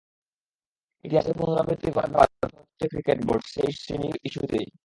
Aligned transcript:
ইতিহাসের 1.05 1.35
পুনরাবৃত্তি 1.37 1.89
ঘটাতে 1.89 2.15
বাধ্য 2.15 2.39
হচ্ছে 2.39 2.55
ভারতীয় 2.55 2.89
ক্রিকেট 2.93 3.19
বোর্ড, 3.27 3.43
সেই 3.53 3.71
শ্রীনি 3.73 4.09
ইস্যুতেই। 4.27 4.65